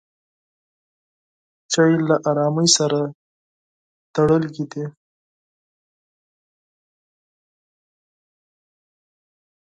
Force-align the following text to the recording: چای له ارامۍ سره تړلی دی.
چای 1.71 1.93
له 2.07 2.15
ارامۍ 2.29 2.67
سره 2.77 2.99
تړلی 4.13 4.49
دی. 4.71 4.83